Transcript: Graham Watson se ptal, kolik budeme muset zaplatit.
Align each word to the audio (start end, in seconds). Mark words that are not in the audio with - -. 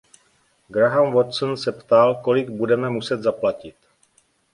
Graham 0.77 1.11
Watson 1.15 1.55
se 1.57 1.71
ptal, 1.71 2.15
kolik 2.21 2.49
budeme 2.49 2.89
muset 2.89 3.21
zaplatit. 3.23 3.75